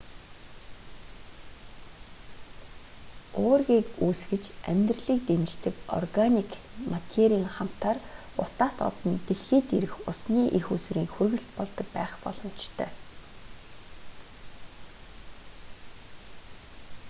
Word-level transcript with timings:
уургийг 3.41 3.87
үүсгэж 4.05 4.43
амьдралыг 4.71 5.19
дэмждэг 5.27 5.75
органик 5.97 6.51
материйн 6.93 7.45
хамтаар 7.55 7.97
утаат 8.43 8.77
од 8.89 8.97
нь 9.09 9.21
дэлхийд 9.27 9.67
ирэх 9.77 9.93
усны 10.09 10.41
эх 10.57 10.65
үүсвэрийн 10.73 11.09
хүргэлт 11.15 11.49
болдог 11.57 11.87
байх 11.95 12.13
боломжтой 12.23 12.89